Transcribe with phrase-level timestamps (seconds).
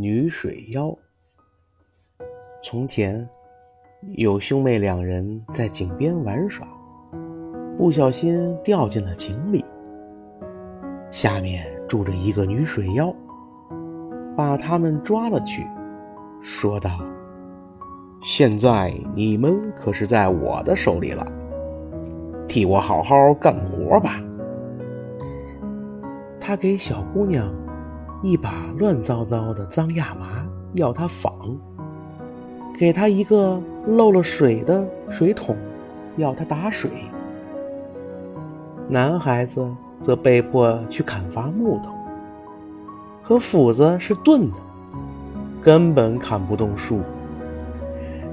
[0.00, 0.96] 女水妖。
[2.62, 3.28] 从前，
[4.14, 6.68] 有兄妹两人在井边玩耍，
[7.76, 9.64] 不小心掉进了井里。
[11.10, 13.12] 下面住着一个女水妖，
[14.36, 15.66] 把他们抓了去，
[16.40, 17.00] 说道
[18.22, 21.26] ：“现在你们可是在我的手里了，
[22.46, 24.22] 替我好好干活吧。”
[26.38, 27.52] 他给小姑娘。
[28.22, 30.44] 一把乱糟糟的脏亚麻
[30.74, 31.56] 要他纺，
[32.76, 35.56] 给他一个漏了水的水桶，
[36.16, 36.90] 要他打水。
[38.88, 39.68] 男孩子
[40.00, 41.92] 则被迫去砍伐木头，
[43.22, 44.56] 可斧子是钝的，
[45.62, 47.02] 根本砍不动树。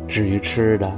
[0.07, 0.91] 至于吃的，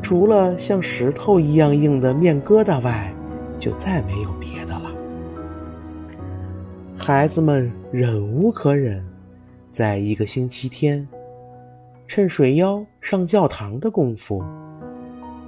[0.00, 3.12] 除了像石头一样硬的面疙瘩外，
[3.58, 4.71] 就再没有别的。
[7.04, 9.04] 孩子们忍无可忍，
[9.72, 11.08] 在一个星期天，
[12.06, 14.40] 趁水妖上教堂的功夫，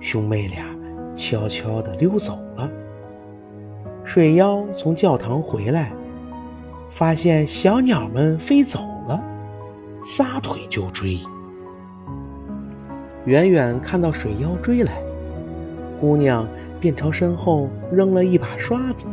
[0.01, 0.67] 兄妹俩
[1.15, 2.69] 悄悄地溜走了。
[4.03, 5.93] 水妖从教堂回来，
[6.91, 9.23] 发现小鸟们飞走了，
[10.03, 11.17] 撒腿就追。
[13.27, 15.01] 远远看到水妖追来，
[16.01, 16.49] 姑娘
[16.81, 19.07] 便朝身后扔了一把刷子，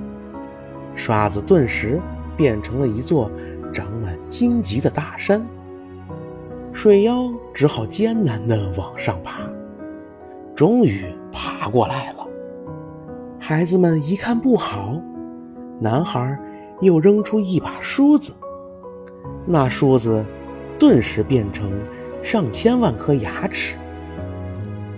[0.96, 2.02] 刷子顿时。
[2.42, 3.30] 变成了一座
[3.72, 5.46] 长满荆棘的大山，
[6.74, 9.44] 水妖只好艰难地往上爬，
[10.56, 12.28] 终于爬过来了。
[13.40, 15.00] 孩子们一看不好，
[15.80, 16.36] 男孩
[16.80, 18.34] 又扔出一把梳子，
[19.46, 20.26] 那梳子
[20.80, 21.72] 顿时变成
[22.24, 23.78] 上千万颗牙齿。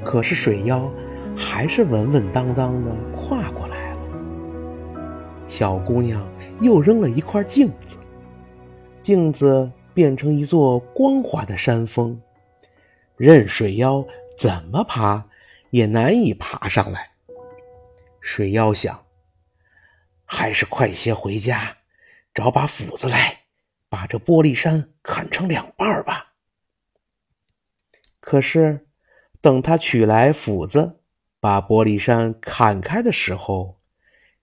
[0.02, 0.90] 可是水妖
[1.36, 3.53] 还是稳稳当当地跨。
[5.56, 6.28] 小姑娘。
[6.62, 7.98] 又扔了一块镜子，
[9.02, 12.20] 镜子变成一座光滑的山峰，
[13.18, 14.06] 任水妖
[14.38, 15.28] 怎么爬
[15.72, 17.12] 也难以爬上来。
[18.22, 19.06] 水妖想，
[20.24, 21.78] 还是快些回家，
[22.34, 23.42] 找把斧子来，
[23.90, 26.34] 把这玻璃山砍成两半吧。
[28.22, 28.88] 可是，
[29.42, 31.02] 等他取来斧子，
[31.42, 33.82] 把玻璃山砍开的时候，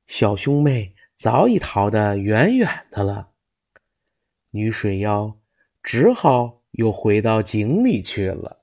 [0.07, 0.95] 小兄妹。
[1.21, 3.33] 早已逃得远远的了，
[4.53, 5.39] 女水妖
[5.83, 8.60] 只好又回到井里去了。